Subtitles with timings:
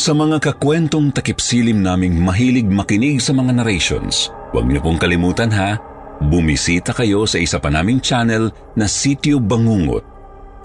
[0.00, 5.76] Sa mga kakwentong takipsilim naming mahilig makinig sa mga narrations, huwag niyo pong kalimutan ha,
[6.24, 8.48] bumisita kayo sa isa pa naming channel
[8.80, 10.00] na Sityo Bangungot.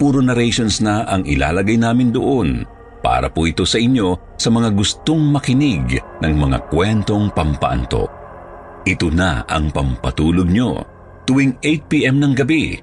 [0.00, 2.64] Puro narrations na ang ilalagay namin doon
[3.04, 8.08] para po ito sa inyo sa mga gustong makinig ng mga kwentong pampaanto.
[8.88, 10.80] Ito na ang pampatulog nyo
[11.28, 12.80] tuwing 8pm ng gabi.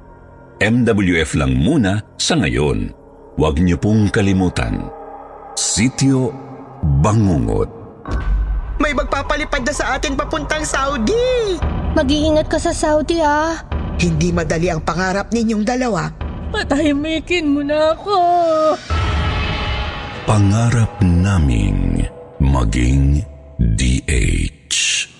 [0.61, 2.93] MWF lang muna sa ngayon.
[3.41, 5.01] Huwag niyo pong kalimutan.
[5.53, 6.33] Sityo
[6.81, 7.69] Bangungot.
[8.81, 11.55] May magpapalipad na sa atin papuntang Saudi!
[11.93, 13.61] Mag-iingat ka sa Saudi ah.
[14.01, 16.09] Hindi madali ang pangarap ninyong dalawa.
[16.51, 18.17] Patahimikin mo na ako.
[20.25, 22.03] Pangarap naming
[22.41, 23.21] maging
[23.61, 25.12] DH.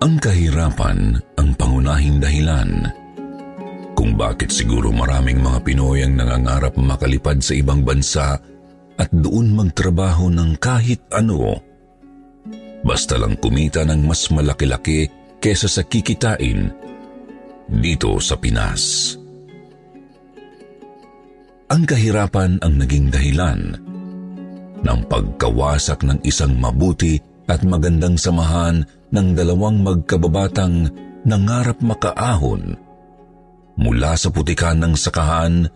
[0.00, 2.88] Ang kahirapan ang pangunahing dahilan
[3.92, 8.40] kung bakit siguro maraming mga Pinoy ang nangangarap makalipad sa ibang bansa
[8.96, 11.60] at doon magtrabaho ng kahit ano.
[12.80, 15.04] Basta lang kumita ng mas malaki-laki
[15.36, 16.72] kesa sa kikitain
[17.68, 19.12] dito sa Pinas.
[21.68, 23.60] Ang kahirapan ang naging dahilan
[24.80, 27.20] ng pagkawasak ng isang mabuti
[27.52, 30.90] at magandang samahan ng dalawang magkababatang
[31.26, 32.78] nangarap makaahon
[33.80, 35.66] mula sa putikan ng sakahan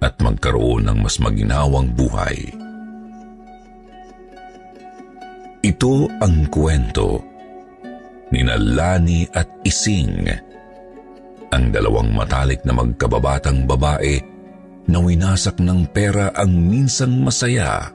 [0.00, 2.36] at magkaroon ng mas maginhawang buhay.
[5.64, 7.24] Ito ang kwento
[8.28, 10.28] ni Lani at Ising,
[11.48, 14.20] ang dalawang matalik na magkababatang babae
[14.90, 17.88] na winasak ng pera ang minsang masaya,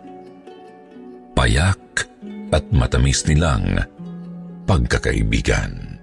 [1.37, 2.09] payak
[2.49, 3.77] at matamis nilang
[4.69, 5.97] pagkakaibigan.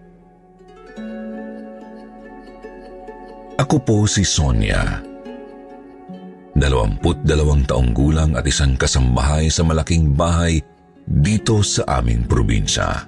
[3.62, 5.06] Ako po si Sonia.
[6.50, 10.58] Dalawamput dalawang taong gulang at isang kasambahay sa malaking bahay
[11.06, 13.06] dito sa aming probinsya.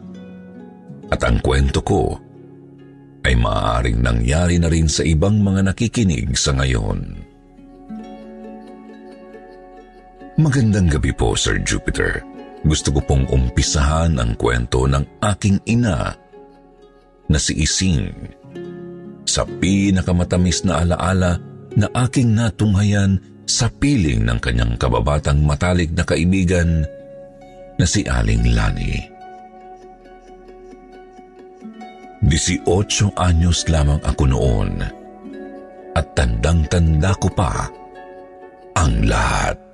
[1.11, 2.15] At ang kwento ko
[3.27, 7.19] ay maaaring nangyari na rin sa ibang mga nakikinig sa ngayon.
[10.39, 12.28] Magandang gabi po, Sir Jupiter.
[12.67, 16.15] Gusto ko pong umpisahan ang kwento ng aking ina
[17.29, 18.11] na si Ising
[19.29, 21.37] sa pinakamatamis na alaala
[21.77, 26.85] na aking natunghayan sa piling ng kanyang kababatang matalik na kaibigan
[27.79, 29.19] na si Aling Lani.
[32.29, 34.83] 18 anyos lamang ako noon
[35.95, 37.71] at tandang-tanda ko pa
[38.75, 39.68] ang lahat.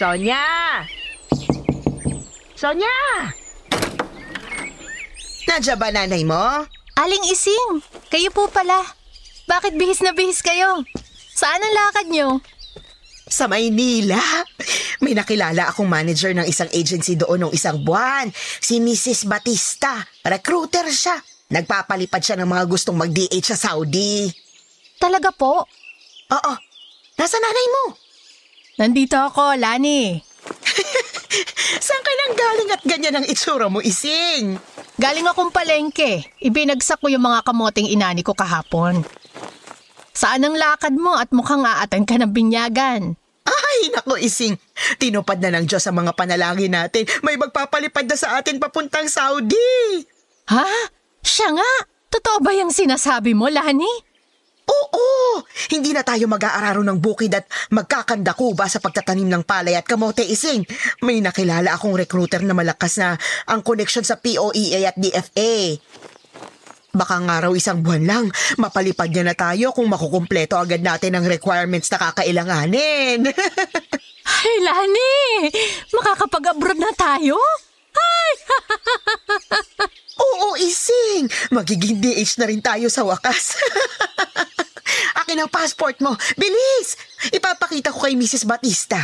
[0.00, 0.80] Sonya!
[2.56, 2.96] Sonya!
[5.44, 6.40] Nandiyan ba nanay mo?
[6.96, 8.80] Aling Ising, kayo po pala.
[9.44, 10.80] Bakit bihis na bihis kayo?
[11.36, 12.40] Saan ang lakad nyo?
[13.28, 14.16] Sa Maynila.
[15.04, 18.32] May nakilala akong manager ng isang agency doon ng isang buwan.
[18.64, 19.28] Si Mrs.
[19.28, 20.00] Batista.
[20.24, 21.20] Recruiter siya.
[21.52, 24.32] Nagpapalipad siya ng mga gustong mag-DH sa Saudi.
[24.96, 25.68] Talaga po?
[26.32, 26.52] Oo.
[27.20, 28.09] Nasa nanay mo?
[28.80, 30.16] Nandito ako, Lani.
[31.84, 34.56] Saan ka nang galing at ganyan ang itsura mo, Ising?
[34.96, 36.24] Galing akong palengke.
[36.40, 39.04] Ibinagsak ko yung mga kamoting inani ko kahapon.
[40.16, 43.20] Saan ang lakad mo at mukhang aatan ka ng binyagan?
[43.44, 44.56] Ay, naku, Ising.
[44.96, 47.04] Tinupad na ng Diyos ang mga panalangin natin.
[47.20, 50.08] May magpapalipad na sa atin papuntang Saudi.
[50.48, 50.88] Ha?
[51.20, 51.72] Siya nga?
[52.08, 54.09] Totoo ba yung sinasabi mo, Lani?
[54.70, 55.42] Oo!
[55.70, 60.62] Hindi na tayo mag-aararo ng bukid at magkakandakuba sa pagtatanim ng palay at kamote ising.
[61.02, 63.18] May nakilala akong recruiter na malakas na
[63.50, 65.78] ang connection sa POEA at DFA.
[66.90, 68.24] Baka nga raw isang buwan lang,
[68.58, 73.30] mapalipad niya na tayo kung makukumpleto agad natin ang requirements na kakailanganin.
[74.42, 75.14] Ay, Lani!
[75.94, 77.38] Makakapag-abroad na tayo?
[77.94, 78.30] Ay!
[80.20, 81.32] Oo, ising!
[81.48, 83.56] Magiging DH na rin tayo sa wakas.
[85.20, 86.12] Akin ang passport mo.
[86.36, 87.00] Bilis!
[87.32, 88.44] Ipapakita ko kay Mrs.
[88.44, 89.00] Batista.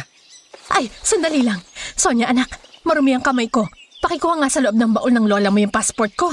[0.76, 1.62] Ay, sandali lang.
[1.94, 3.64] Sonia, anak, marumi ang kamay ko.
[4.02, 6.28] Pakikuha nga sa loob ng baul ng lola mo yung passport ko.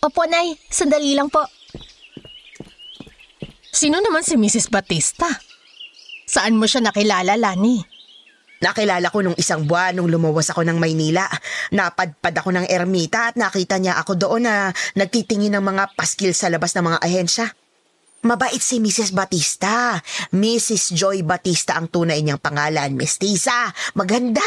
[0.00, 0.56] Opo, Nay.
[0.72, 1.44] Sandali lang po.
[3.70, 4.72] Sino naman si Mrs.
[4.72, 5.28] Batista?
[6.24, 7.89] Saan mo siya nakilala, Lani?
[8.60, 11.24] Nakilala ko nung isang buwan nung lumuwas ako ng Maynila.
[11.72, 14.68] Napadpad ako ng ermita at nakita niya ako doon na
[15.00, 17.46] nagtitingin ng mga paskil sa labas ng mga ahensya.
[18.20, 19.16] Mabait si Mrs.
[19.16, 19.96] Batista.
[20.36, 20.92] Mrs.
[20.92, 22.92] Joy Batista ang tunay niyang pangalan.
[22.92, 23.72] Mestiza.
[23.96, 24.44] Maganda.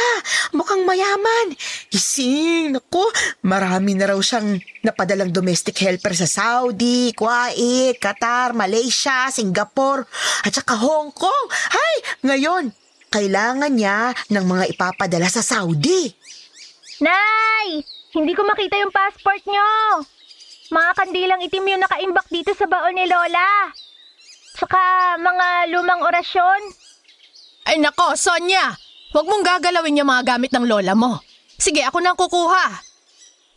[0.54, 1.58] Mukhang mayaman.
[1.90, 2.78] Ising.
[2.78, 3.02] Naku,
[3.42, 10.06] marami na raw siyang napadalang domestic helper sa Saudi, Kuwait, Qatar, Malaysia, Singapore,
[10.46, 11.46] at saka Hong Kong.
[11.74, 11.96] Hay,
[12.30, 12.83] ngayon,
[13.14, 16.10] kailangan niya ng mga ipapadala sa Saudi.
[16.98, 17.86] Nay!
[18.14, 20.02] Hindi ko makita yung passport nyo.
[20.74, 23.70] Mga kandilang itim yung nakaimbak dito sa baon ni Lola.
[24.58, 24.82] Tsaka
[25.22, 26.62] mga lumang orasyon.
[27.70, 28.74] Ay nako, Sonia!
[29.14, 31.22] Huwag mong gagalawin yung mga gamit ng lola mo.
[31.54, 32.66] Sige, ako nang kukuha.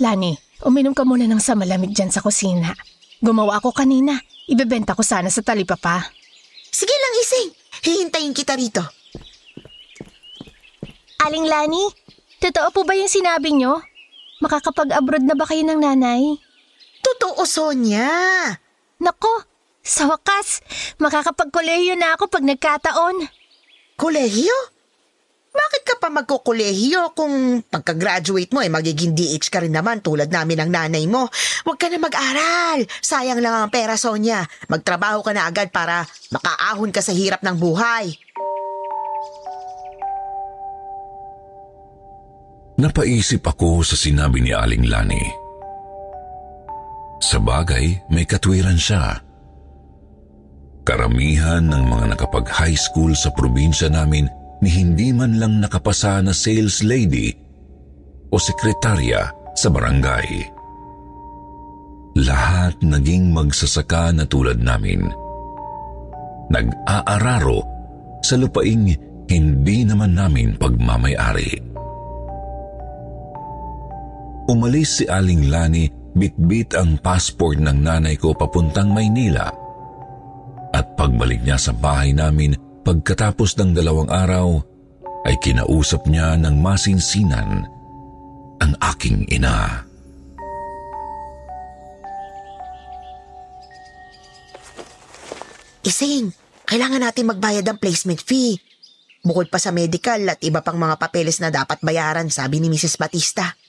[0.04, 0.36] Lani,
[0.68, 2.76] uminom ka muna ng sa malamig dyan sa kusina.
[3.24, 4.20] Gumawa ako kanina.
[4.44, 6.12] Ibebenta ko sana sa talipapa.
[6.68, 7.50] Sige lang, Ising.
[7.88, 8.84] Hihintayin kita rito.
[11.26, 11.82] Aling Lani,
[12.38, 13.82] totoo po ba yung sinabi nyo?
[14.38, 16.38] Makakapag-abroad na ba kayo ng nanay?
[17.02, 18.46] Totoo, Sonia.
[19.02, 19.42] Nako,
[19.82, 20.62] sa wakas,
[21.02, 23.26] makakapagkolehiyo na ako pag nagkataon.
[23.98, 24.54] Kolehiyo?
[25.50, 30.62] Bakit ka pa magkukolehiyo kung pagka-graduate mo ay magiging DH ka rin naman tulad namin
[30.62, 31.26] ng nanay mo?
[31.66, 32.86] Huwag ka na mag-aral.
[33.02, 34.46] Sayang lang ang pera, Sonia.
[34.70, 38.14] Magtrabaho ka na agad para makaahon ka sa hirap ng buhay.
[42.76, 45.24] Napaisip ako sa sinabi ni Aling Lani.
[47.24, 49.16] Sa bagay, may katwiran siya.
[50.84, 54.28] Karamihan ng mga nakapag-high school sa probinsya namin
[54.60, 57.32] ni hindi man lang nakapasa na sales lady
[58.28, 59.24] o sekretarya
[59.56, 60.52] sa barangay.
[62.28, 65.08] Lahat naging magsasaka na tulad namin.
[66.52, 67.60] Nag-aararo
[68.20, 68.92] sa lupaing
[69.32, 71.75] hindi naman namin pagmamayari.
[74.46, 79.50] Umalis si Aling Lani bitbit ang passport ng nanay ko papuntang Maynila.
[80.70, 82.54] At pagbalik niya sa bahay namin
[82.86, 84.62] pagkatapos ng dalawang araw,
[85.26, 87.66] ay kinausap niya ng masinsinan
[88.62, 89.82] ang aking ina.
[95.82, 96.30] Ising,
[96.70, 98.62] kailangan natin magbayad ng placement fee.
[99.26, 102.94] Bukod pa sa medical at iba pang mga papeles na dapat bayaran, sabi ni Mrs.
[102.94, 103.65] Batista.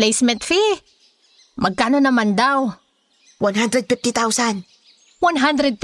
[0.00, 0.80] Placement fee?
[1.60, 2.72] Magkano naman daw?
[3.36, 4.64] 150,000.
[5.20, 5.76] 150,000?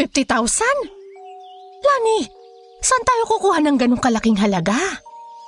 [1.85, 2.21] Lani,
[2.81, 4.81] saan tayo kukuha ng ganong kalaking halaga?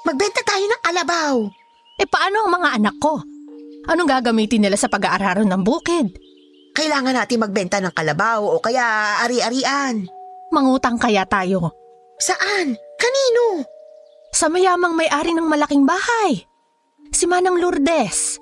[0.05, 1.49] Magbenta tayo ng alabaw.
[1.97, 3.17] E paano ang mga anak ko?
[3.89, 6.13] Anong gagamitin nila sa pag-aararo ng bukid?
[6.77, 10.05] Kailangan natin magbenta ng kalabaw o kaya ari-arian.
[10.53, 11.73] Mangutang kaya tayo?
[12.21, 12.77] Saan?
[12.77, 13.65] Kanino?
[14.29, 16.45] Sa mayamang may-ari ng malaking bahay.
[17.17, 18.38] Si Manang Lourdes.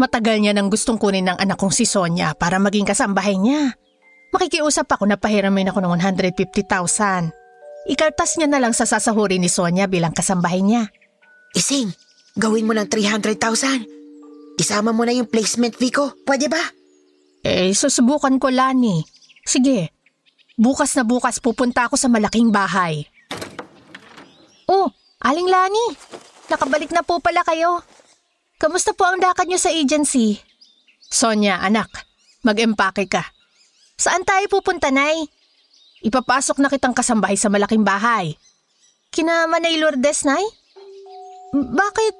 [0.00, 3.76] Matagal niya nang gustong kunin ng anak kong si Sonia para maging kasambahay niya.
[4.32, 7.28] Makikiusap ako na pahiramin ako ng 150,000.
[7.92, 10.88] Ikaltas niya na lang sa sasahuri ni Sonia bilang kasambahay niya.
[11.52, 11.92] Ising,
[12.40, 14.56] gawin mo ng 300,000.
[14.56, 16.16] Isama mo na yung placement fee ko.
[16.24, 16.62] Pwede ba?
[17.44, 19.04] Eh, susubukan ko, Lani.
[19.44, 19.92] Sige,
[20.56, 23.04] bukas na bukas pupunta ako sa malaking bahay.
[24.70, 24.88] Oh,
[25.22, 25.86] Aling Lani,
[26.48, 27.84] nakabalik na po pala kayo.
[28.62, 30.38] Kamusta po ang lakad niyo sa agency?
[31.02, 31.90] Sonia, anak,
[32.46, 33.26] mag-empake ka.
[33.98, 35.26] Saan tayo pupunta, Nay?
[36.06, 38.38] Ipapasok na kitang kasambahay sa malaking bahay.
[39.10, 40.46] Kina Manay Lourdes, Nay?
[41.58, 42.14] Bakit?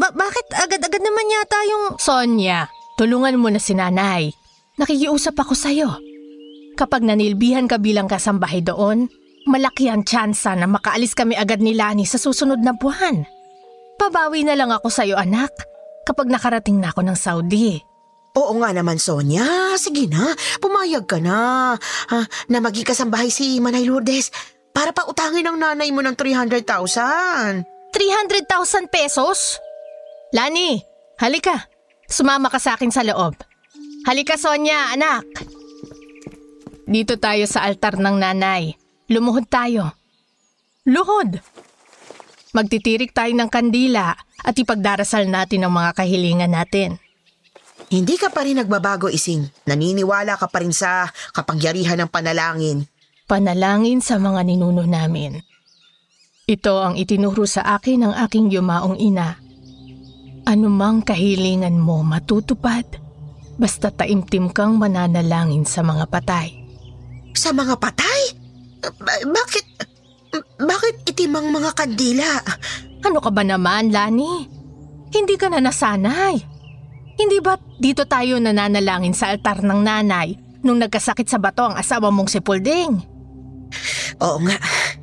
[0.00, 1.84] Ba- bakit agad-agad naman yata yung...
[2.00, 2.64] Sonia,
[2.96, 4.32] tulungan mo na si nanay.
[4.80, 5.92] Nakikiusap ako sa'yo.
[6.80, 9.12] Kapag nanilbihan ka bilang kasambahay doon,
[9.44, 13.28] malaki ang tsansa na makaalis kami agad ni Lani sa susunod na buwan.
[14.00, 15.52] Pabawi na lang ako sa'yo, anak,
[16.08, 17.76] kapag nakarating na ako ng Saudi.
[18.32, 19.76] Oo nga naman, Sonia.
[19.76, 21.76] Sige na, pumayag ka na.
[22.08, 24.32] Ha, na maging kasambahay si Manay Lourdes
[24.72, 27.92] para pa utangin ng nanay mo ng 300,000.
[27.92, 29.60] 300,000 pesos?
[30.32, 30.80] Lani,
[31.20, 31.68] halika.
[32.08, 33.36] Sumama ka sa akin sa loob.
[34.08, 35.28] Halika Sonya, anak.
[36.88, 38.72] Dito tayo sa altar ng nanay.
[39.12, 39.92] Lumuhod tayo.
[40.88, 41.38] Luhod!
[42.50, 46.98] Magtitirik tayo ng kandila at ipagdarasal natin ang mga kahilingan natin.
[47.90, 49.66] Hindi ka pa rin nagbabago, Ising.
[49.66, 52.86] Naniniwala ka pa rin sa kapangyarihan ng panalangin.
[53.30, 55.42] Panalangin sa mga ninuno namin.
[56.50, 59.38] Ito ang itinuro sa akin ng aking yumaong ina.
[60.46, 62.82] Anumang kahilingan mo matutupad,
[63.54, 66.50] basta taimtim kang mananalangin sa mga patay.
[67.38, 68.20] Sa mga patay?
[68.82, 69.62] Ba- bakit?
[70.60, 72.30] Bakit itim ang mga kandila?
[73.02, 74.46] Ano ka ba naman, Lani?
[75.10, 76.38] Hindi ka na nasanay.
[77.18, 82.08] Hindi ba dito tayo nananalangin sa altar ng nanay nung nagkasakit sa bato ang asawa
[82.08, 82.92] mong si Pulding?
[84.20, 84.56] Oo nga,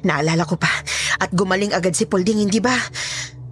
[0.06, 0.70] naalala ko pa.
[1.18, 2.74] At gumaling agad si Polding, hindi ba?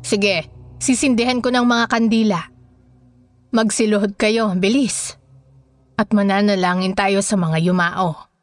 [0.05, 2.39] Sige, sisindihan ko ng mga kandila.
[3.53, 5.17] Magsiluhod kayo, bilis.
[5.97, 8.34] At mananalangin tayo sa mga yumao.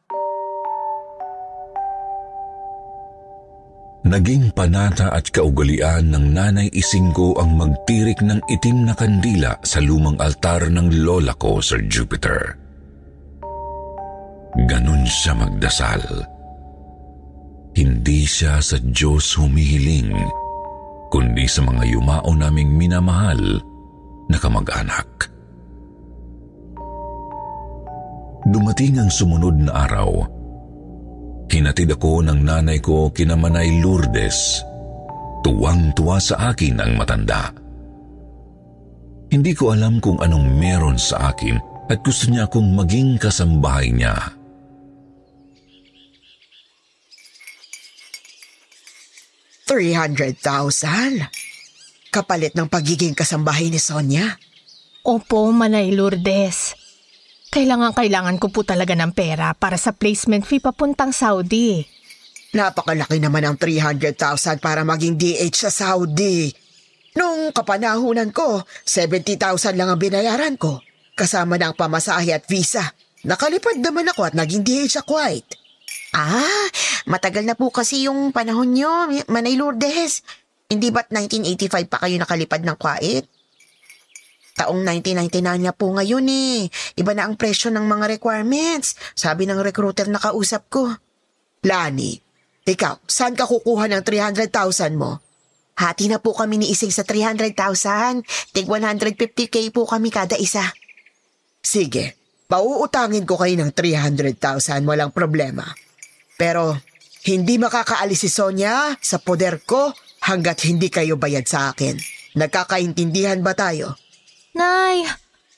[4.02, 10.18] Naging panata at kaugalian ng nanay Isinggo ang magtirik ng itim na kandila sa lumang
[10.18, 12.59] altar ng lola ko, Sir Jupiter.
[14.66, 16.02] Ganon siya magdasal.
[17.78, 20.12] Hindi siya sa Diyos humihiling,
[21.09, 23.62] kundi sa mga yumao naming minamahal
[24.26, 25.30] na kamag-anak.
[28.50, 30.42] Dumating ang sumunod na araw,
[31.51, 34.63] Hinatid ako ng nanay ko kina Manay Lourdes.
[35.43, 37.51] Tuwang-tuwa sa akin ang matanda.
[39.33, 41.57] Hindi ko alam kung anong meron sa akin
[41.89, 44.15] at gusto niya akong maging kasambahay niya.
[49.73, 50.37] $300,000?
[52.13, 54.37] Kapalit ng pagiging kasambahay ni Sonia?
[55.01, 56.82] Opo, Manay Lourdes.
[57.52, 61.85] Kailangan kailangan ko po talaga ng pera para sa placement fee papuntang Saudi.
[62.56, 66.49] Napakalaki naman ang 300,000 para maging DH sa Saudi.
[67.12, 70.80] Nung kapanahunan ko, 70,000 lang ang binayaran ko.
[71.12, 72.88] Kasama na ang pamasahe at visa.
[73.28, 75.44] Nakalipad naman ako at naging DH sa Kuwait.
[76.16, 76.68] Ah,
[77.04, 80.25] matagal na po kasi yung panahon nyo, Manay Lourdes.
[80.73, 83.28] Hindi ba't 1985 pa kayo nakalipad ng Kuwait?
[84.52, 86.68] Taong 1999 na po ngayon eh.
[87.00, 88.97] Iba na ang presyo ng mga requirements.
[89.16, 90.92] Sabi ng recruiter na kausap ko.
[91.62, 92.18] Lani,
[92.62, 95.18] ikaw, saan ka kukuha ng 300,000 mo?
[95.73, 98.23] Hati na po kami ni Ising sa 300,000.
[98.52, 100.62] Tig 150k po kami kada isa.
[101.62, 102.18] Sige,
[102.50, 105.64] pauutangin ko kayo ng 300,000, walang problema.
[106.37, 106.76] Pero
[107.25, 109.94] hindi makakaalis si Sonia sa poder ko
[110.26, 111.97] hanggat hindi kayo bayad sa akin.
[112.35, 113.94] Nagkakaintindihan ba tayo?
[114.52, 115.09] Nay,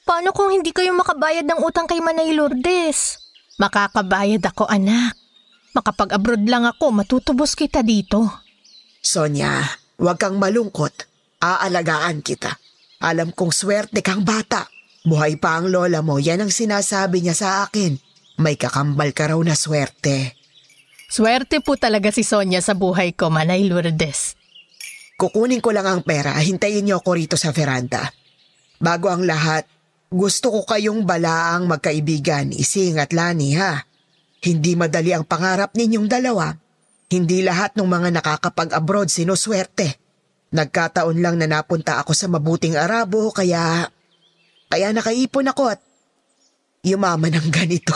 [0.06, 3.18] paano kung hindi kayo makabayad ng utang kay Manay Lourdes?
[3.58, 5.18] Makakabayad ako, anak.
[5.74, 8.22] Makapag-abroad lang ako, matutubos kita dito.
[9.02, 9.66] Sonia,
[9.98, 10.94] huwag kang malungkot.
[11.42, 12.54] Aalagaan kita.
[13.02, 14.70] Alam kong swerte kang bata.
[15.02, 17.98] Buhay pa ang lola mo, yan ang sinasabi niya sa akin.
[18.38, 20.38] May kakambal ka raw na swerte.
[21.10, 24.38] Swerte po talaga si Sonia sa buhay ko, Manay Lourdes.
[25.18, 28.06] Kukunin ko lang ang pera, hintayin niyo ako rito sa veranda.
[28.78, 29.66] Bago ang lahat,
[30.14, 33.82] gusto ko kayong balaang magkaibigan, Ising at Lani ha.
[34.44, 36.54] Hindi madali ang pangarap ninyong dalawa.
[37.10, 39.98] Hindi lahat ng mga nakakapag-abroad sinuswerte.
[40.54, 43.90] Nagkataon lang na napunta ako sa mabuting Arabo kaya...
[44.70, 45.80] Kaya nakaipon ako at
[46.86, 47.94] yumaman ng ganito.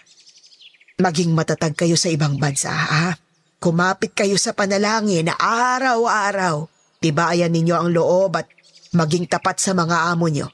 [1.04, 3.12] Maging matatag kayo sa ibang bansa ha.
[3.60, 6.68] Kumapit kayo sa panalangin na araw-araw.
[7.00, 8.48] Tibayan ninyo ang loob at
[8.94, 10.46] maging tapat sa mga amo nyo.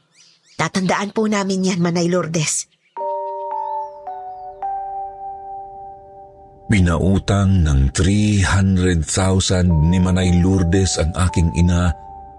[0.56, 2.70] Tatandaan po namin yan, Manay Lourdes.
[6.72, 11.92] Pinautang ng 300,000 ni Manay Lourdes ang aking ina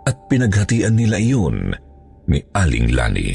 [0.10, 1.70] at pinaghatian nila iyon
[2.26, 3.30] ni Aling Lani.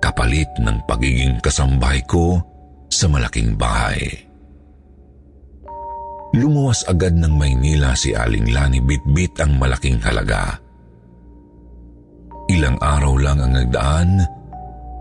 [0.00, 2.40] Kapalit ng pagiging kasambahay ko
[2.92, 4.28] sa malaking bahay.
[6.36, 10.62] Lumuwas agad ng Maynila si Aling Lani bitbit ang malaking halaga.
[12.50, 14.10] Ilang araw lang ang nagdaan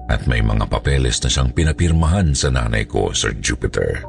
[0.05, 4.05] at may mga papeles na siyang pinapirmahan sa nanay ko, Sir Jupiter.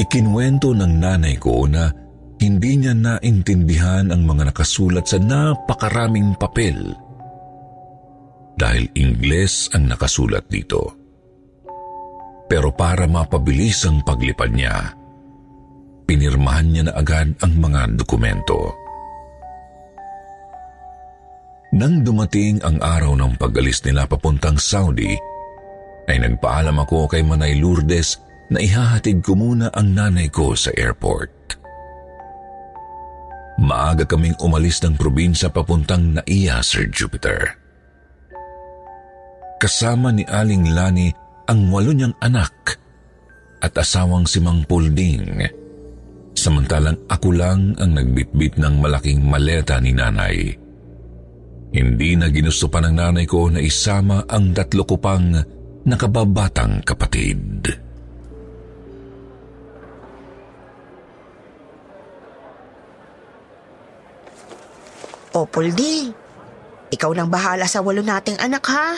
[0.00, 1.92] Ikinwento ng nanay ko na
[2.40, 6.96] hindi niya naintindihan ang mga nakasulat sa napakaraming papel
[8.56, 10.88] dahil Ingles ang nakasulat dito.
[12.48, 14.92] Pero para mapabilis ang paglipad niya,
[16.08, 18.83] pinirmahan niya na agad ang mga dokumento.
[21.74, 25.10] Nang dumating ang araw ng pag-alis nila papuntang Saudi,
[26.06, 31.58] ay nagpaalam ako kay Manay Lourdes na ihahatid ko muna ang nanay ko sa airport.
[33.58, 37.58] Maaga kaming umalis ng probinsya papuntang Naiya, Sir Jupiter.
[39.58, 41.10] Kasama ni Aling Lani
[41.50, 42.78] ang walo niyang anak
[43.58, 45.42] at asawang si Mang Pulding.
[46.38, 50.63] Samantalang ako lang ang nagbitbit ng malaking maleta ni nanay.
[51.74, 55.34] Hindi na ginusto pa ng nanay ko na isama ang tatlo ko pang
[55.82, 57.66] nakababatang kapatid.
[65.34, 66.14] O, Puldi,
[66.94, 68.94] ikaw nang bahala sa walo nating anak ha.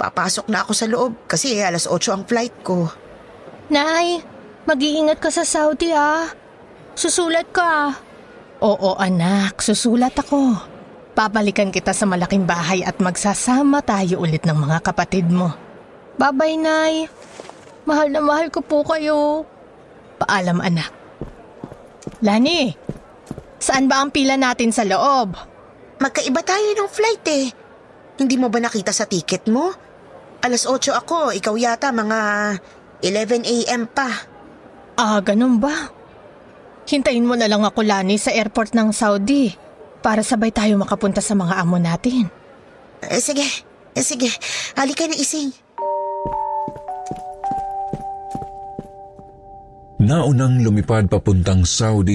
[0.00, 2.88] Papasok na ako sa loob kasi alas 8 ang flight ko.
[3.68, 4.24] Nay,
[4.64, 6.32] mag-iingat ka sa Saudi ah.
[6.96, 7.92] Susulat ka.
[8.64, 10.75] Oo anak, susulat ako.
[11.16, 15.48] Babalikan kita sa malaking bahay at magsasama tayo ulit ng mga kapatid mo.
[16.20, 17.08] Babay, Nay.
[17.88, 19.48] Mahal na mahal ko po kayo.
[20.20, 20.92] Paalam, anak.
[22.20, 22.68] Lani,
[23.56, 25.32] saan ba ang pila natin sa loob?
[26.04, 27.48] Magkaiba tayo ng flight eh.
[28.20, 29.72] Hindi mo ba nakita sa ticket mo?
[30.44, 32.20] Alas 8 ako, ikaw yata mga
[33.00, 33.88] 11 a.m.
[33.88, 34.12] pa.
[35.00, 35.88] Ah, ganun ba?
[36.84, 39.64] Hintayin mo na lang ako, Lani, sa airport ng Saudi
[40.06, 42.30] para sabay tayo makapunta sa mga amo natin.
[43.02, 43.42] Eh, sige,
[43.90, 44.30] eh, sige.
[44.78, 45.50] Halika na ising.
[49.98, 52.14] Naunang lumipad papuntang Saudi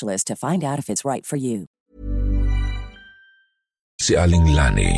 [0.00, 1.68] to find out if it's right for you.
[4.06, 4.94] si Aling Lani.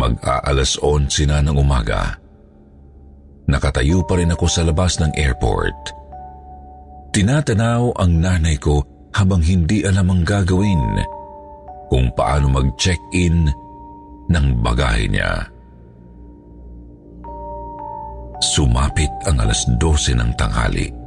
[0.00, 2.16] Mag-aalas 11 na ng umaga.
[3.44, 5.76] Nakatayo pa rin ako sa labas ng airport.
[7.12, 8.80] Tinatanaw ang nanay ko
[9.12, 11.04] habang hindi alam ang gagawin
[11.92, 13.52] kung paano mag-check-in
[14.32, 15.46] ng bagahe niya.
[18.40, 21.03] Sumapit ang alas 12 ng tanghali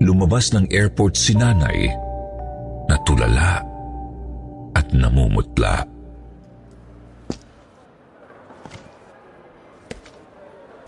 [0.00, 1.90] lumabas ng airport si nanay
[2.88, 3.60] na tulala
[4.72, 5.84] at namumutla.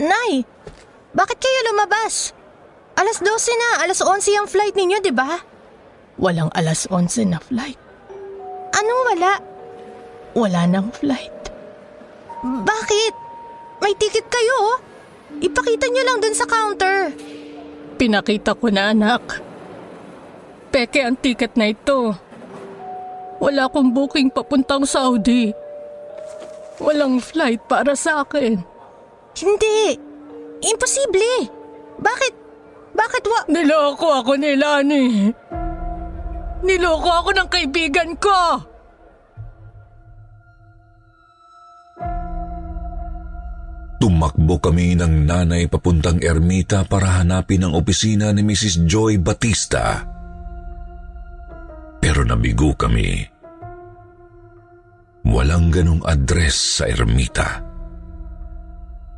[0.01, 0.43] Nay,
[1.15, 2.35] bakit kayo lumabas?
[2.95, 5.39] Alas 12 na, alas 11 ang flight ninyo, di ba?
[6.19, 7.79] Walang alas 11 na flight.
[8.75, 9.33] Anong wala?
[10.35, 11.31] Wala nang flight.
[12.43, 13.13] Bakit?
[13.79, 14.77] May ticket kayo, oh.
[15.39, 17.11] Ipakita nyo lang dun sa counter.
[17.95, 19.39] Pinakita ko na anak.
[20.71, 22.11] Peke ang ticket na ito.
[23.39, 25.55] Wala akong booking papuntang Saudi.
[26.83, 28.59] Walang flight para sa akin.
[29.35, 29.95] Hindi.
[30.59, 31.47] Imposible.
[31.99, 32.33] Bakit?
[32.95, 33.39] Bakit wa...
[33.47, 35.05] Niloko ako ni Lani.
[36.63, 38.74] Niloko ako ng kaibigan ko.
[44.05, 48.85] Tumakbo kami ng nanay papuntang ermita para hanapin ang opisina ni Mrs.
[48.85, 50.05] Joy Batista.
[51.97, 53.25] Pero nabigo kami.
[55.25, 57.65] Walang ganong address sa ermita.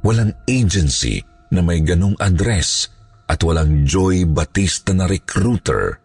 [0.07, 1.19] Walang agency
[1.51, 2.87] na may ganong address
[3.27, 5.99] at walang Joy Batista na recruiter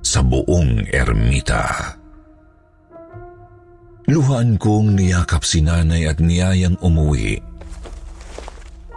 [0.00, 1.92] sa buong ermita.
[4.08, 7.47] Luhaan kong niyakap si nanay at niyayang umuwi.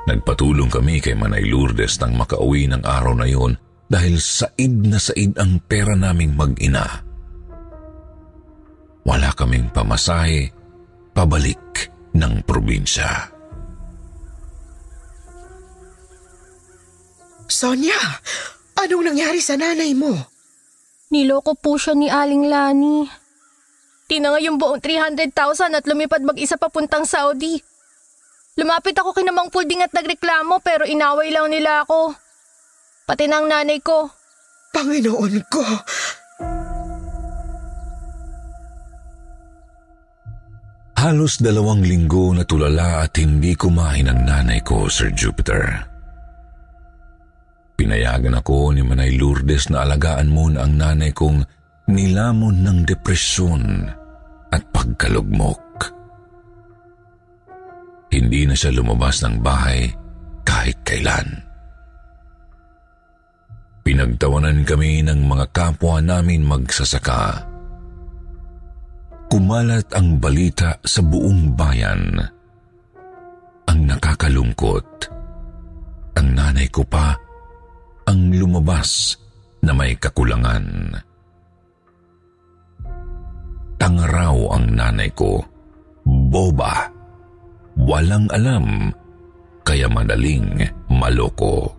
[0.09, 3.53] Nagpatulong kami kay Manay Lourdes nang makauwi ng araw na yon
[3.85, 7.05] dahil said na said ang pera naming mag-ina.
[9.05, 10.49] Wala kaming pamasahe
[11.13, 13.29] pabalik ng probinsya.
[17.51, 17.99] Sonia,
[18.79, 20.15] anong nangyari sa nanay mo?
[21.11, 23.03] Niloko po siya ni Aling Lani.
[24.07, 27.59] Tinanga yung buong 300,000 at lumipad mag-isa papuntang Saudi.
[28.61, 32.13] Lumapit ako kay Namang Pudding at nagreklamo pero inaway lang nila ako.
[33.09, 34.05] Pati ng nanay ko.
[34.69, 35.65] Panginoon ko!
[41.01, 45.89] Halos dalawang linggo na tulala at hindi kumain ang nanay ko, Sir Jupiter.
[47.73, 51.41] Pinayagan ako ni Manay Lourdes na alagaan muna ang nanay kong
[51.89, 53.89] nilamon ng depresyon
[54.53, 55.70] at pagkalugmok.
[58.11, 59.87] Hindi na siya lumabas ng bahay
[60.43, 61.27] kahit kailan.
[63.81, 67.49] Pinagtawanan kami ng mga kapwa namin magsasaka.
[69.31, 72.19] Kumalat ang balita sa buong bayan.
[73.71, 74.87] Ang nakakalungkot,
[76.19, 77.15] ang nanay ko pa
[78.11, 79.15] ang lumabas
[79.63, 80.99] na may kakulangan
[83.81, 85.41] tangaraw ang nanay ko.
[86.05, 86.90] Boba.
[87.81, 88.93] Walang alam,
[89.65, 91.73] kaya madaling maloko.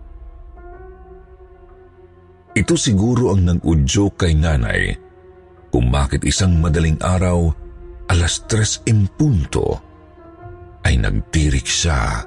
[2.53, 4.93] Ito siguro ang nag-udyo kay nanay
[5.73, 7.49] kung bakit isang madaling araw,
[8.13, 9.81] alas tres impunto,
[10.85, 12.21] ay nagtirik siya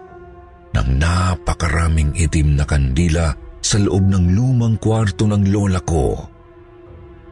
[0.74, 3.30] ng napakaraming itim na kandila
[3.62, 6.18] sa loob ng lumang kwarto ng lola ko.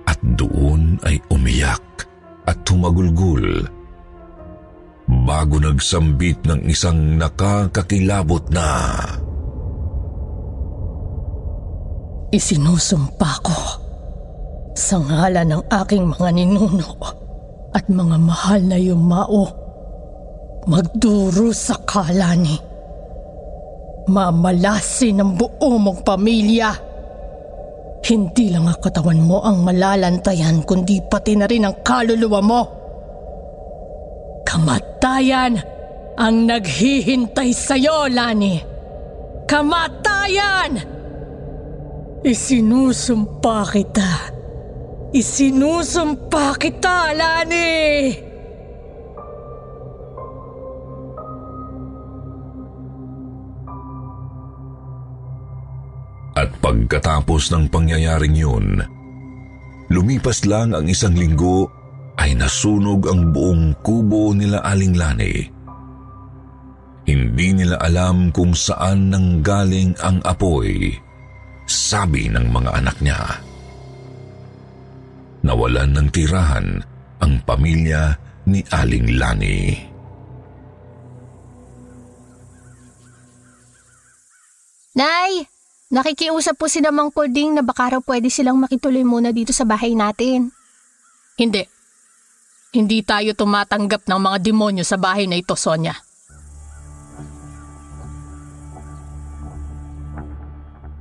[0.07, 2.07] At doon ay umiyak
[2.47, 3.67] at tumagulgul
[5.09, 8.69] bago nagsambit ng isang nakakakilabot na
[12.35, 13.59] Isinusumpa ko
[14.75, 16.99] sa ngalan ng aking mga ninuno
[17.71, 19.65] at mga mahal na yumao
[20.67, 22.59] magduro sa kalani.
[24.11, 26.75] Mamalasin ang buo mong pamilya.
[28.05, 32.63] Hindi lang ang katawan mo ang malalantayan kundi pati na rin ang kaluluwa mo.
[34.55, 35.59] Kamatayan
[36.15, 38.63] ang naghihintay sa'yo, Lani.
[39.51, 40.79] Kamatayan!
[42.23, 44.31] Isinusumpa kita.
[45.11, 47.83] Isinusumpa kita, Lani!
[56.39, 58.79] At pagkatapos ng pangyayaring yun,
[59.91, 61.67] lumipas lang ang isang linggo
[62.19, 65.35] ay nasunog ang buong kubo nila Aling Lani.
[67.05, 70.89] Hindi nila alam kung saan nanggaling ang apoy,
[71.69, 73.21] sabi ng mga anak niya.
[75.45, 76.81] Nawalan ng tirahan
[77.21, 78.17] ang pamilya
[78.49, 79.61] ni Aling Lani.
[84.95, 85.45] Nay!
[85.95, 89.93] Nakikiusap po si Namang Pudding na baka raw pwede silang makituloy muna dito sa bahay
[89.95, 90.51] natin.
[91.37, 91.74] Hindi.
[92.75, 95.95] Hindi tayo tumatanggap ng mga demonyo sa bahay na ito, Sonia.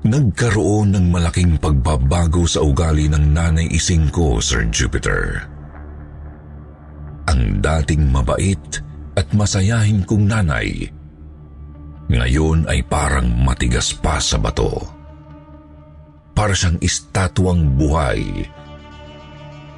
[0.05, 5.49] Nagkaroon ng malaking pagbabago sa ugali ng nanay ising ko, Sir Jupiter.
[7.25, 8.61] Ang dating mabait
[9.17, 10.85] at masayahin kong nanay,
[12.13, 14.77] ngayon ay parang matigas pa sa bato.
[16.37, 18.45] Para siyang estatwang buhay.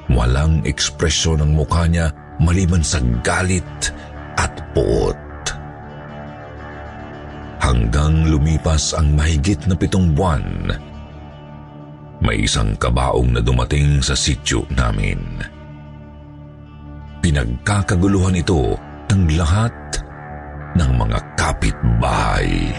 [0.06, 3.90] Walang ekspresyon ng mukha niya maliban sa galit
[4.38, 5.18] at puot.
[7.58, 10.70] Hanggang lumipas ang mahigit na pitong buwan,
[12.22, 15.18] may isang kabaong na dumating sa sityo namin.
[17.20, 18.78] Pinagkakaguluhan ito
[19.10, 19.74] ng lahat
[20.78, 22.70] ng mga kapitbahay.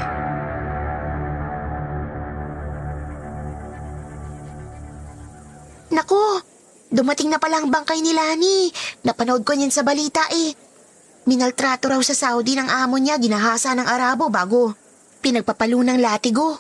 [5.92, 6.47] Nako,
[6.92, 8.72] dumating na pala ang bangkay ni Lani.
[9.04, 10.52] Napanood ko niyan sa balita eh.
[11.28, 14.88] Minaltrato raw sa Saudi ng amo niya, ginahasa ng Arabo bago
[15.28, 16.56] pinagpapalo ng latigo.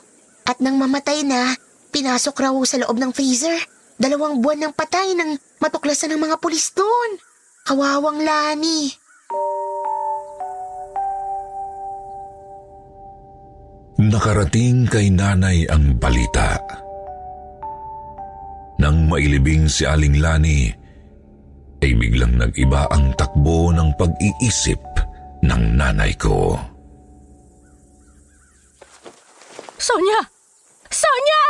[0.47, 1.55] At nang mamatay na,
[1.91, 3.55] pinasok raw sa loob ng freezer.
[3.95, 7.11] Dalawang buwan ng patay nang matuklasan ng mga pulis doon.
[7.63, 8.91] Kawawang Lani.
[13.97, 16.61] Nakarating kay nanay ang balita.
[18.87, 20.71] Nang mailibing si Aling Lani,
[21.83, 24.79] ay biglang nag-iba ang takbo ng pag-iisip
[25.43, 26.55] ng nanay ko.
[29.75, 30.23] Sonya!
[30.87, 31.43] Sonya!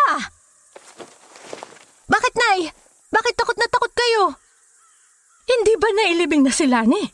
[2.10, 2.73] Bakit, Nay?
[3.13, 4.34] Bakit takot na takot kayo?
[5.45, 7.06] Hindi ba nailibing na si Lani?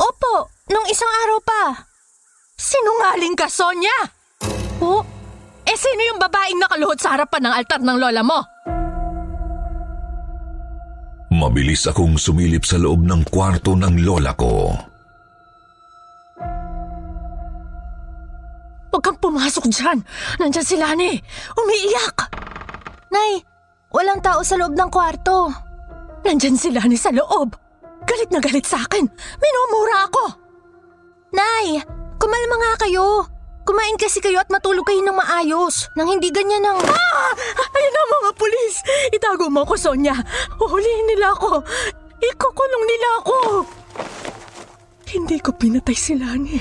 [0.00, 1.76] Opo, nung isang araw pa.
[2.56, 4.16] Sinungaling ka, Sonya!
[4.80, 5.04] Oh,
[5.68, 8.40] eh sino yung babaeng nakaluhod sa harapan ng altar ng lola mo?
[11.42, 14.78] Mabilis akong sumilip sa loob ng kwarto ng lola ko.
[18.94, 20.06] Huwag kang pumasok dyan.
[20.38, 21.18] Nandyan si Lani.
[21.58, 22.30] Umiiyak.
[23.10, 23.42] Nay,
[23.90, 25.50] walang tao sa loob ng kwarto.
[26.22, 27.58] Nandyan si Lani sa loob.
[28.06, 29.02] Galit na galit sa akin.
[29.42, 30.24] Minumura ako.
[31.34, 31.82] Nay,
[32.22, 33.26] kumalma nga kayo.
[33.72, 35.88] Kumain kasi kayo at matulog kayo ng maayos.
[35.96, 36.76] Nang hindi ganyan ng...
[36.92, 37.32] Ah!
[37.72, 38.74] Ayun na mga pulis!
[39.16, 40.12] Itago mo ako, Sonya.
[40.60, 41.64] Uhulihin nila ako.
[42.20, 43.36] Ikukulong nila ako.
[45.16, 46.60] Hindi ko pinatay si Lani.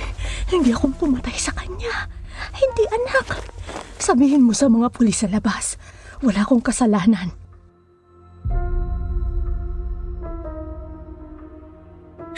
[0.56, 2.08] Hindi akong pumatay sa kanya.
[2.56, 3.44] Hindi, anak.
[4.00, 5.76] Sabihin mo sa mga pulis sa labas.
[6.24, 7.36] Wala akong kasalanan.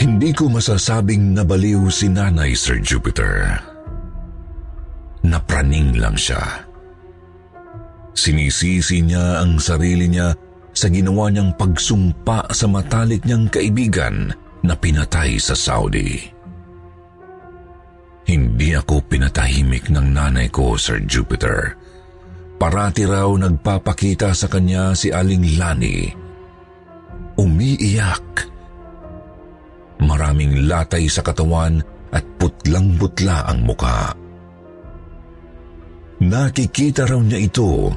[0.02, 3.73] Hindi ko masasabing nabaliw si Nanay Sir Jupiter.
[5.24, 6.68] Napraning lang siya.
[8.14, 10.36] Sinisisi niya ang sarili niya
[10.74, 14.30] sa ginawa niyang pagsumpa sa matalik niyang kaibigan
[14.62, 16.18] na pinatay sa Saudi.
[18.24, 21.76] Hindi ako pinatahimik ng nanay ko, Sir Jupiter.
[22.56, 26.08] Parati raw nagpapakita sa kanya si Aling Lani.
[27.36, 28.48] Umiiyak.
[30.00, 31.84] Maraming latay sa katawan
[32.16, 34.23] at putlang-butla ang muka.
[36.24, 37.92] Nakikita raw niya ito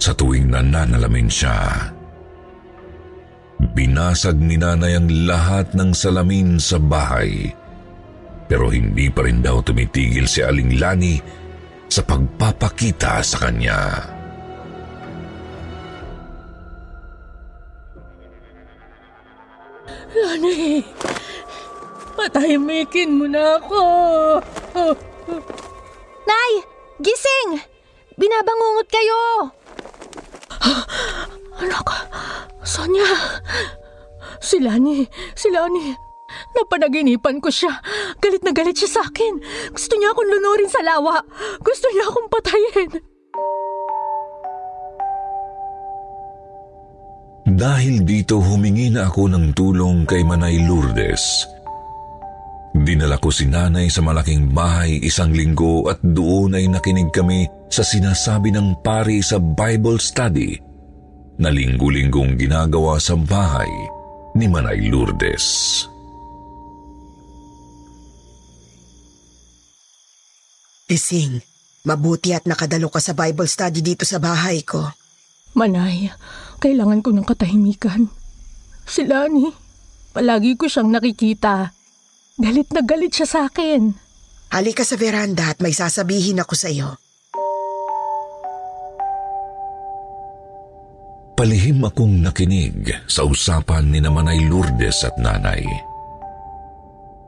[0.00, 1.92] sa tuwing nananalamin siya.
[3.74, 7.52] Binasag ni nanay ang lahat ng salamin sa bahay.
[8.48, 11.16] Pero hindi pa rin daw tumitigil si Aling Lani
[11.88, 13.80] sa pagpapakita sa kanya.
[20.14, 20.80] Lani,
[22.16, 23.84] patahimikin mo na ako.
[26.24, 26.52] Nay,
[27.00, 27.62] gising!
[28.14, 29.50] Binabangungot kayo!
[31.58, 31.86] Anak,
[32.62, 33.06] Sonya,
[34.38, 35.94] si Lani, si Lani,
[36.54, 37.78] napanaginipan ko siya.
[38.18, 39.38] Galit na galit siya sa akin.
[39.70, 41.22] Gusto niya akong lunurin sa lawa.
[41.62, 42.90] Gusto niya akong patayin.
[47.44, 51.53] Dahil dito humingi na ako ng tulong kay Manay Lourdes.
[52.74, 57.86] Dinala ko si nanay sa malaking bahay isang linggo at doon ay nakinig kami sa
[57.86, 60.58] sinasabi ng pari sa Bible study
[61.38, 63.70] na linggo-linggong ginagawa sa bahay
[64.34, 65.46] ni Manay Lourdes.
[70.90, 71.42] Ising,
[71.86, 74.82] mabuti at nakadalo ka sa Bible study dito sa bahay ko.
[75.54, 76.10] Manay,
[76.58, 78.10] kailangan ko ng katahimikan.
[78.82, 79.46] Si Lani,
[80.10, 81.70] palagi ko siyang nakikita.
[82.34, 83.94] Galit na galit siya sa akin.
[84.50, 86.98] Halika sa veranda at may sasabihin ako sa iyo.
[91.34, 95.62] Palihim akong nakinig sa usapan ni na Manay Lourdes at nanay.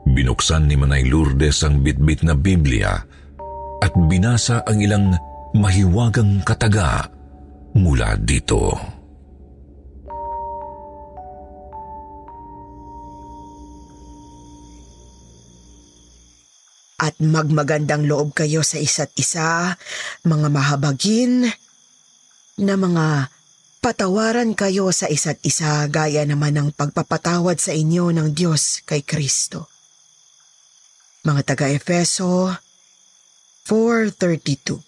[0.07, 2.95] Binuksan ni Manay Lourdes ang bitbit na Biblia
[3.83, 5.11] at binasa ang ilang
[5.55, 7.07] mahiwagang kataga
[7.75, 8.96] mula dito.
[16.97, 19.77] At magmagandang loob kayo sa isa't isa,
[20.25, 21.45] mga mahabagin,
[22.57, 23.29] na mga
[23.85, 29.69] patawaran kayo sa isa't isa gaya naman ng pagpapatawad sa inyo ng Diyos kay Kristo.
[31.21, 32.49] Mga taga-Efeso
[33.69, 34.81] 4.32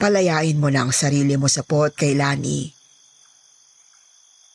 [0.00, 2.64] Palayain mo na ang sarili mo sa pot kay Lani.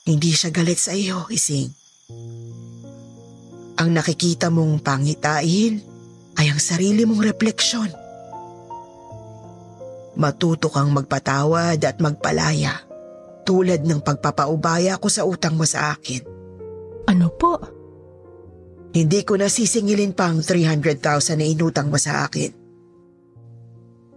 [0.09, 1.69] Hindi siya galit sa iyo, ising.
[3.75, 5.83] Ang nakikita mong pangitain
[6.39, 7.91] ay ang sarili mong refleksyon.
[10.15, 12.87] Matuto kang magpatawad at magpalaya
[13.43, 16.23] tulad ng pagpapaubaya ko sa utang mo sa akin.
[17.11, 17.59] Ano po?
[18.95, 22.63] Hindi ko na sisingilin pa ang 300,000 na inutang mo sa akin.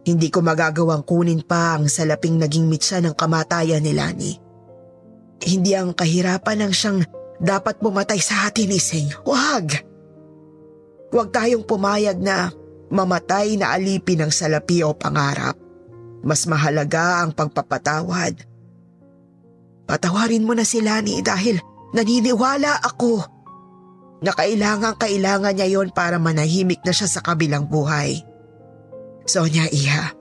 [0.06, 4.32] Hindi ko magagawang kunin pa ang salaping naging mitsa ng kamatayan ni Lani.
[5.42, 7.02] Hindi ang kahirapan ng siyang
[7.38, 9.08] dapat pumatay sa atin, Ising.
[9.22, 9.66] Huwag!
[11.08, 12.52] Huwag tayong pumayag na
[12.92, 15.56] mamatay na alipin ng salapi o pangarap.
[16.20, 18.44] Mas mahalaga ang pagpapatawad.
[19.88, 21.56] Patawarin mo na si Lani dahil
[21.96, 23.24] naniniwala ako
[24.20, 28.20] na kailangan kailangan niya yon para manahimik na siya sa kabilang buhay.
[29.24, 30.12] Sonia, iha,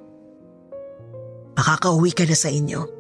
[1.57, 2.96] makakauwi ka na sa inyo.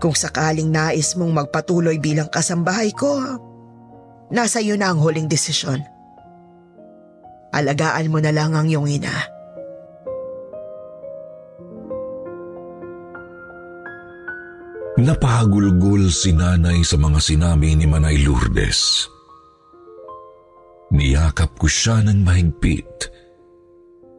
[0.00, 3.20] Kung sakaling nais mong magpatuloy bilang kasambahay ko,
[4.32, 5.84] nasa iyo na ang huling desisyon.
[7.52, 9.12] Alagaan mo na lang ang iyong ina.
[15.00, 19.04] Napahagulgul si nanay sa mga sinabi ni Manay Lourdes.
[20.96, 23.08] Niyakap ko siya ng mahigpit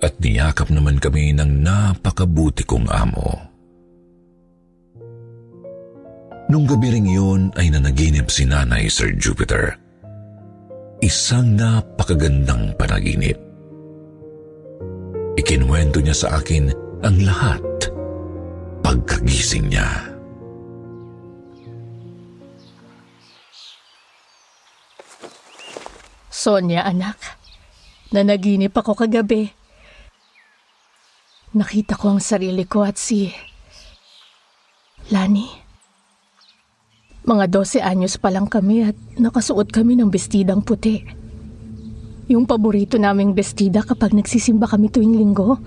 [0.02, 3.51] at niyakap naman kami ng napakabuti kong amo.
[6.52, 9.72] Nung gabi ring yun ay nanaginip si nanay Sir Jupiter.
[11.00, 13.40] Isang napakagandang panaginip.
[15.40, 16.68] Ikinwento niya sa akin
[17.08, 17.64] ang lahat
[18.84, 19.88] pagkagising niya.
[26.28, 27.16] Sonia, anak.
[28.12, 29.56] Nanaginip ako kagabi.
[31.56, 33.32] Nakita ko ang sarili ko at si...
[35.16, 35.61] Lani.
[37.22, 41.06] Mga 12 anyos pa lang kami at nakasuot kami ng bestidang puti.
[42.34, 45.62] Yung paborito naming bestida kapag nagsisimba kami tuwing linggo,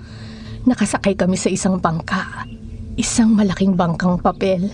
[0.66, 2.50] nakasakay kami sa isang bangka.
[2.98, 4.66] Isang malaking bangkang papel.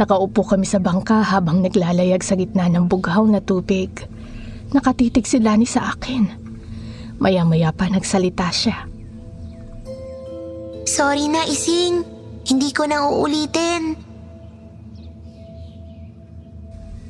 [0.00, 3.92] Nakaupo kami sa bangka habang naglalayag sa gitna ng bughaw na tubig.
[4.72, 6.48] Nakatitig si Lani sa akin.
[7.20, 8.88] Maya-maya pa nagsalita siya.
[10.88, 12.00] Sorry na, Ising.
[12.48, 14.07] Hindi ko na uulitin.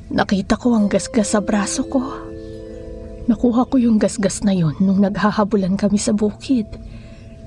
[0.09, 2.01] Nakita ko ang gasgas sa braso ko.
[3.29, 6.65] Nakuha ko yung gasgas na yon nung naghahabulan kami sa bukid.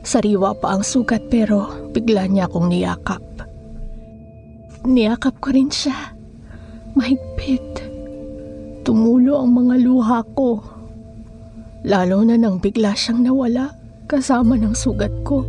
[0.06, 3.22] Sariwa pa ang sugat pero bigla niya akong niyakap.
[4.86, 6.14] Niyakap ko rin siya.
[6.94, 7.82] Mahigpit.
[8.86, 10.62] Tumulo ang mga luha ko.
[11.82, 13.74] Lalo na nang bigla siyang nawala
[14.06, 15.42] kasama ng sugat ko.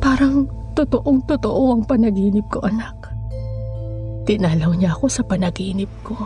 [0.00, 3.13] Parang totoong totoo ang panaginip ko anak.
[4.24, 6.16] Tinalaw niya ako sa panaginip ko.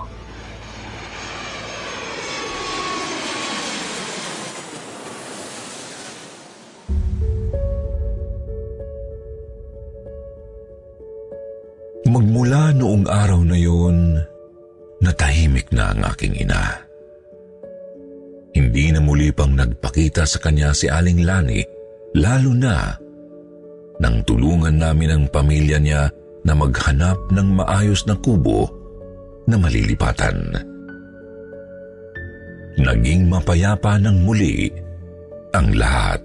[12.08, 14.16] Magmula noong araw na yun,
[15.04, 16.80] natahimik na ang aking ina.
[18.56, 21.60] Hindi na muli pang nagpakita sa kanya si Aling Lani,
[22.16, 22.96] lalo na
[23.98, 26.08] nang tulungan namin ang pamilya niya
[26.48, 28.72] na maghanap ng maayos na kubo
[29.44, 30.56] na malilipatan.
[32.80, 34.72] Naging mapayapa ng muli
[35.52, 36.24] ang lahat.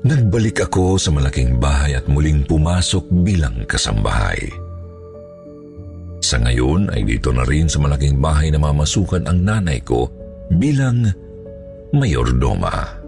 [0.00, 4.40] Nagbalik ako sa malaking bahay at muling pumasok bilang kasambahay.
[6.20, 10.08] Sa ngayon ay dito na rin sa malaking bahay na mamasukan ang nanay ko
[10.52, 11.08] bilang
[11.92, 12.99] mayordoma.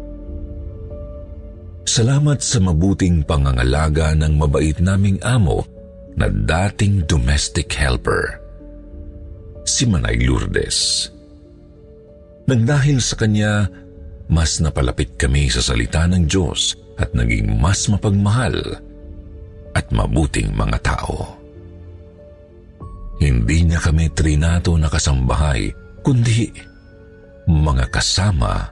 [1.82, 5.66] Salamat sa mabuting pangangalaga ng mabait naming amo
[6.14, 8.38] na dating domestic helper.
[9.66, 11.10] Si Manay Lourdes.
[12.46, 13.66] Nagdahil sa kanya,
[14.30, 18.58] mas napalapit kami sa salita ng Diyos at naging mas mapagmahal
[19.74, 21.38] at mabuting mga tao.
[23.22, 25.70] Hindi niya kami trinato na kasambahay,
[26.02, 26.50] kundi
[27.46, 28.70] mga kasama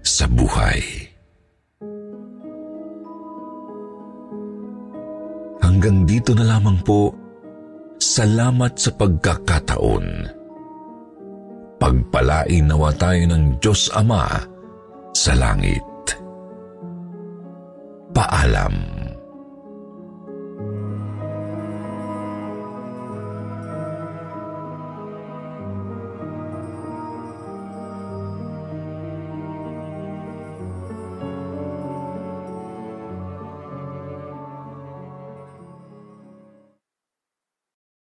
[0.00, 1.13] sa buhay.
[5.64, 7.08] Hanggang dito na lamang po,
[7.96, 10.06] salamat sa pagkakataon.
[11.80, 14.44] Pagpalain nawa tayo ng Diyos Ama
[15.16, 15.80] sa langit.
[18.12, 19.03] Paalam.